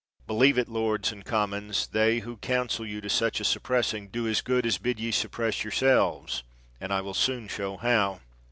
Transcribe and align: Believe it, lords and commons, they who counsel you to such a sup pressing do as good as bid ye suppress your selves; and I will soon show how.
Believe 0.25 0.57
it, 0.57 0.67
lords 0.67 1.11
and 1.11 1.23
commons, 1.23 1.85
they 1.85 2.21
who 2.21 2.37
counsel 2.37 2.87
you 2.87 3.01
to 3.01 3.07
such 3.07 3.39
a 3.39 3.43
sup 3.45 3.61
pressing 3.61 4.07
do 4.07 4.27
as 4.27 4.41
good 4.41 4.65
as 4.65 4.79
bid 4.79 4.99
ye 4.99 5.11
suppress 5.11 5.63
your 5.63 5.69
selves; 5.69 6.41
and 6.79 6.91
I 6.91 7.01
will 7.01 7.13
soon 7.13 7.47
show 7.47 7.77
how. 7.77 8.19